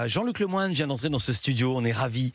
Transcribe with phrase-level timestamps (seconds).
[0.00, 2.32] Voilà, Jean-Luc Lemoyne vient d'entrer dans ce studio, on est ravis.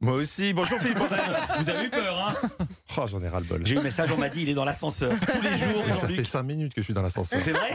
[0.00, 0.52] Moi aussi.
[0.52, 0.98] Bonjour Philippe.
[1.58, 2.64] Vous avez eu peur, hein
[2.96, 3.62] Oh, j'en ai ras le bol.
[3.66, 5.10] J'ai eu le message, on m'a dit il est dans l'ascenseur.
[5.32, 6.26] Tous les jours, Ça fait Jean-Luc.
[6.26, 7.40] 5 minutes que je suis dans l'ascenseur.
[7.40, 7.74] C'est vrai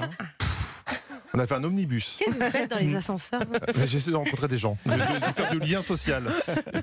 [1.34, 2.16] On a fait un omnibus.
[2.20, 3.42] Qu'est-ce que vous faites dans les ascenseurs
[3.78, 6.32] Mais J'essaie de rencontrer des gens, de, de- de faire du lien social.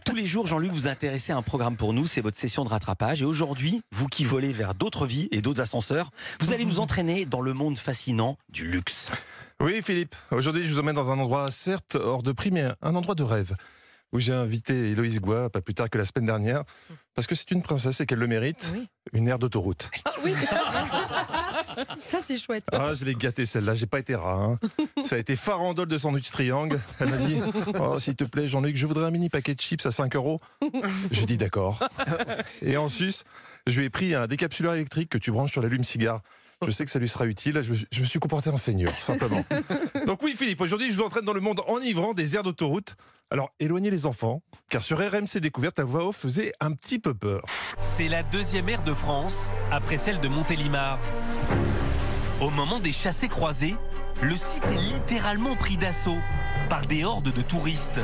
[0.04, 2.68] Tous les jours, Jean-Luc, vous intéressez à un programme pour nous, c'est votre session de
[2.68, 3.22] rattrapage.
[3.22, 7.24] Et aujourd'hui, vous qui volez vers d'autres vies et d'autres ascenseurs, vous allez nous entraîner
[7.24, 9.10] dans le monde fascinant du luxe.
[9.60, 10.14] Oui, Philippe.
[10.30, 13.22] Aujourd'hui, je vous emmène dans un endroit, certes hors de prix, mais un endroit de
[13.22, 13.54] rêve.
[14.12, 16.64] Où j'ai invité Héloïse Goua, pas plus tard que la semaine dernière,
[17.14, 18.72] parce que c'est une princesse et qu'elle le mérite.
[18.74, 18.88] Oui.
[19.12, 19.90] Une aire d'autoroute.
[20.24, 20.34] Oui.
[21.96, 22.64] Ça, c'est chouette.
[22.72, 24.34] Ah, je l'ai gâtée celle-là, j'ai pas été rat.
[24.34, 24.58] hein.
[25.04, 26.78] Ça a été farandole de sandwich triangle.
[26.98, 27.40] Elle m'a dit
[27.78, 30.40] Oh, s'il te plaît, Jean-Luc, je voudrais un mini paquet de chips à 5 euros.
[31.10, 31.78] J'ai dit d'accord.
[32.60, 33.22] Et en sus,
[33.66, 36.20] je lui ai pris un décapsuleur électrique que tu branches sur l'allume-cigare.
[36.66, 37.60] Je sais que ça lui sera utile.
[37.62, 39.42] Je me, suis- je me suis comporté en seigneur, simplement.
[40.06, 42.96] Donc, oui, Philippe, aujourd'hui, je vous entraîne dans le monde enivrant des aires d'autoroute.
[43.30, 47.14] Alors, éloignez les enfants, car sur RMC Découverte, la voix off faisait un petit peu
[47.14, 47.42] peur.
[47.80, 50.98] C'est la deuxième aire de France, après celle de Montélimar.
[52.42, 53.74] Au moment des chassés-croisés,
[54.20, 56.18] le site est littéralement pris d'assaut
[56.68, 58.00] par des hordes de touristes.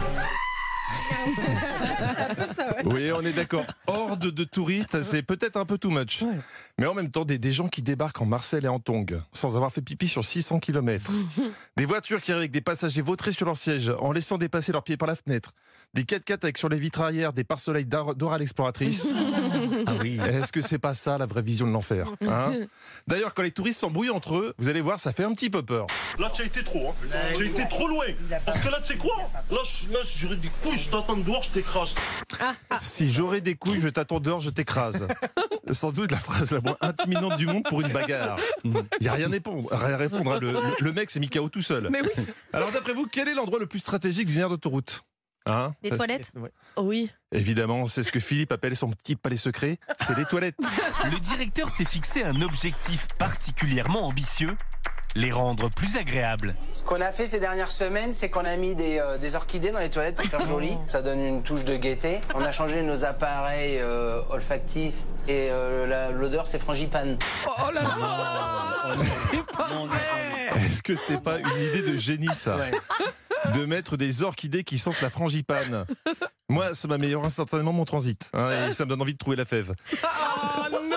[2.85, 3.65] Oui, on est d'accord.
[3.87, 6.25] Horde de touristes, c'est peut-être un peu too much.
[6.79, 9.57] Mais en même temps, des, des gens qui débarquent en Marseille et en Tongue, sans
[9.57, 11.11] avoir fait pipi sur 600 km.
[11.77, 14.83] des voitures qui arrivent avec des passagers vautrés sur leur siège, en laissant dépasser leurs
[14.85, 15.53] pieds par la fenêtre.
[15.95, 19.09] Des 4x4 avec sur les vitres arrière des pare-soleils d'Ora l'exploratrice.
[19.87, 20.19] Ah oui.
[20.21, 22.53] Est-ce que c'est pas ça la vraie vision de l'enfer hein?
[23.07, 25.63] D'ailleurs, quand les touristes s'embrouillent entre eux, vous allez voir, ça fait un petit peu
[25.63, 25.87] peur.
[26.19, 26.95] Là, tu as été trop, hein.
[27.37, 28.05] Tu as été trop loin.
[28.45, 29.15] Parce que là, tu sais quoi?
[29.51, 31.95] Là, je- là j'aurais des couilles, je t'entends dehors, je t'écrase.
[32.81, 35.07] Si j'aurais des couilles, je t'attends dehors, je t'écrase.
[35.73, 38.39] Sans doute la phrase la moins intimidante du monde pour une bagarre.
[38.65, 39.69] Il n'y a rien à répondre.
[39.73, 40.39] Rien à répondre hein.
[40.41, 41.89] le, le- le mec s'est mis KO tout seul.
[41.91, 42.25] Mais oui.
[42.53, 45.03] Alors d'après vous, quel est l'endroit le plus stratégique d'une aire d'autoroute?
[45.49, 45.75] Hein?
[45.83, 46.33] Les Parce- toilettes
[46.77, 47.11] Oui.
[47.33, 50.57] Évidemment, c'est ce que Philippe appelle son petit palais secret, c'est les toilettes.
[51.05, 54.51] Le directeur s'est fixé un objectif particulièrement ambitieux,
[55.17, 56.55] les rendre plus agréables.
[56.75, 59.73] Ce qu'on a fait ces dernières semaines, c'est qu'on a mis des, euh, des orchidées
[59.73, 60.77] dans les toilettes pour faire joli.
[60.87, 62.21] Ça donne une touche de gaieté.
[62.35, 64.95] On a changé nos appareils euh, olfactifs
[65.27, 67.19] et euh, la- l'odeur, c'est frangipane.
[67.47, 67.73] Non,
[69.71, 69.89] non, non.
[70.65, 72.57] Est-ce que c'est pas une idée de génie ça
[73.55, 75.87] De mettre des orchidées qui sentent la frangipane.
[76.49, 78.29] Moi, ça m'améliore instantanément mon transit.
[78.35, 79.73] hein, et ça me donne envie de trouver la fève.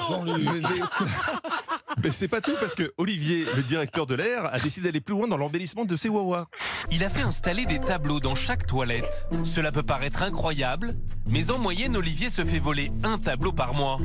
[0.09, 0.47] Jean-Luc.
[0.47, 0.59] Mais,
[2.03, 5.15] mais c'est pas tout parce que Olivier, le directeur de l'air, a décidé d'aller plus
[5.15, 6.47] loin dans l'embellissement de ses wawas.
[6.91, 9.27] Il a fait installer des tableaux dans chaque toilette.
[9.43, 10.93] Cela peut paraître incroyable,
[11.29, 13.97] mais en moyenne, Olivier se fait voler un tableau par mois.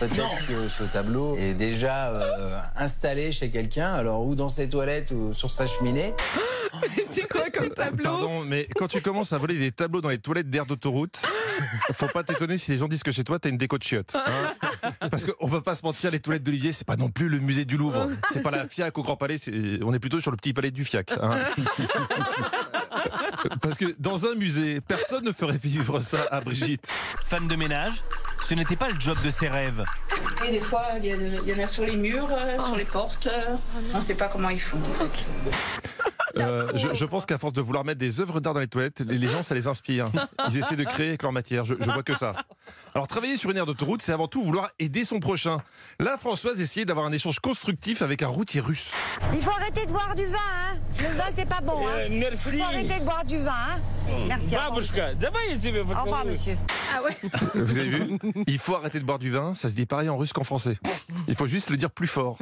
[0.00, 5.12] Peut-être que ce tableau est déjà euh, installé chez quelqu'un, alors ou dans ses toilettes
[5.12, 6.14] ou sur sa cheminée.
[7.10, 8.04] C'est quoi comme tableau?
[8.04, 11.22] Pardon, mais quand tu commences à voler des tableaux dans les toilettes d'air d'autoroute,
[11.94, 14.14] faut pas t'étonner si les gens disent que chez toi t'as une déco de chiottes.
[14.14, 14.90] hein.
[15.10, 17.64] Parce qu'on va pas se mentir, les toilettes d'Olivier, c'est pas non plus le musée
[17.64, 18.06] du Louvre.
[18.30, 19.36] C'est pas la FIAC au Grand Palais,
[19.82, 21.12] on est plutôt sur le petit palais du FIAC.
[21.20, 21.38] hein.
[23.60, 26.88] Parce que dans un musée, personne ne ferait vivre ça à Brigitte.
[27.26, 28.02] Fan de ménage,
[28.48, 29.84] ce n'était pas le job de ses rêves.
[30.46, 33.26] Et des fois, il y, en a sur les murs, euh, sur les portes.
[33.26, 33.56] euh,
[33.94, 34.78] on ne sait pas comment ils font.
[34.78, 35.28] en fait.
[36.38, 39.00] Euh, je, je pense qu'à force de vouloir mettre des œuvres d'art dans les toilettes,
[39.00, 40.06] les, les gens, ça les inspire.
[40.48, 41.64] Ils essaient de créer avec leur matière.
[41.64, 42.34] Je, je vois que ça.
[42.94, 45.58] Alors, travailler sur une aire d'autoroute, c'est avant tout vouloir aider son prochain.
[45.98, 48.90] Là, Françoise essayait d'avoir un échange constructif avec un routier russe.
[49.34, 50.78] Il faut arrêter de boire du vin, hein.
[50.98, 52.06] Le vin, c'est pas bon, hein.
[52.08, 52.58] Il Merci.
[52.58, 53.80] faut arrêter de boire du vin, hein.
[54.06, 54.26] Mmh.
[54.28, 54.54] Merci.
[54.54, 56.56] Babushka, d'abord, il Au revoir, monsieur.
[56.94, 57.16] Ah ouais
[57.54, 60.16] Vous avez vu Il faut arrêter de boire du vin, ça se dit pareil en
[60.16, 60.76] russe qu'en français.
[61.28, 62.36] Il faut juste le dire plus fort.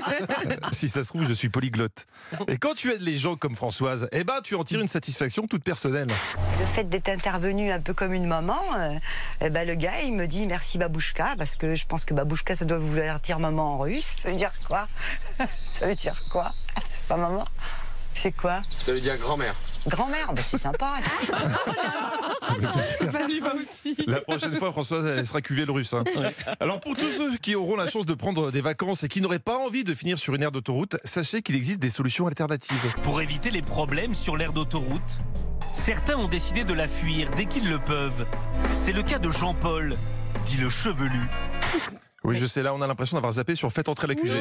[0.72, 2.06] si ça se trouve, je suis polyglotte.
[2.48, 5.46] Et quand tu aides les gens comme Françoise, eh ben, tu en tires une satisfaction
[5.46, 6.08] toute personnelle.
[6.60, 8.94] Le fait d'être intervenu un peu comme une maman, euh,
[9.40, 12.56] eh ben, le gars, il me dit merci Babouchka, parce que je pense que Babouchka,
[12.56, 14.16] ça doit vouloir dire maman en russe.
[14.18, 14.84] Ça veut dire quoi?
[15.72, 16.50] Ça veut dire quoi?
[16.88, 17.44] C'est pas maman?
[18.12, 18.62] C'est quoi?
[18.76, 19.54] Ça veut dire grand-mère.
[19.88, 20.94] Grand-mère bah, C'est sympa.
[23.10, 23.96] Ça lui va aussi.
[24.06, 25.94] La prochaine fois, Françoise, elle sera cuvée le russe.
[25.94, 26.04] hein.
[26.60, 29.38] Alors, pour tous ceux qui auront la chance de prendre des vacances et qui n'auraient
[29.38, 32.74] pas envie de finir sur une aire d'autoroute, sachez qu'il existe des solutions alternatives.
[33.02, 35.20] Pour éviter les problèmes sur l'aire d'autoroute,
[35.72, 38.26] certains ont décidé de la fuir dès qu'ils le peuvent.
[38.72, 39.96] C'est le cas de Jean-Paul,
[40.46, 41.20] dit le chevelu.
[42.24, 44.38] Oui, je sais, là, on a l'impression d'avoir zappé sur Faites entrer l'accusé.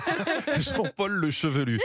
[0.58, 1.80] Jean-Paul le chevelu.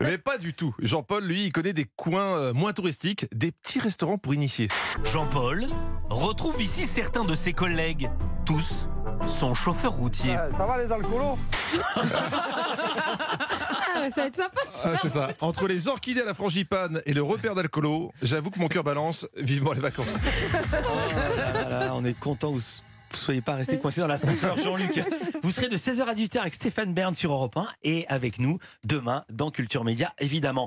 [0.00, 0.74] Mais pas du tout.
[0.80, 4.68] Jean-Paul, lui, il connaît des coins euh, moins touristiques, des petits restaurants pour initier.
[5.04, 5.66] Jean-Paul
[6.08, 8.10] retrouve ici certains de ses collègues.
[8.46, 8.88] Tous
[9.26, 10.36] sont chauffeurs routiers.
[10.56, 11.38] Ça va les alcoolos
[11.94, 12.02] Ah,
[14.10, 14.60] ça va être sympa.
[14.84, 15.28] Ah, c'est ça.
[15.42, 19.28] Entre les orchidées à la frangipane et le repère d'alcoolo, j'avoue que mon cœur balance.
[19.36, 20.26] Vivement les vacances.
[20.26, 22.60] Oh là là là, on est content que
[23.12, 25.00] vous soyez pas resté coincé dans l'ascenseur, Jean-Luc.
[25.42, 28.58] Vous serez de 16h à 18h avec Stéphane Bern sur Europe 1 et avec nous
[28.84, 30.60] demain dans Culture Média, évidemment.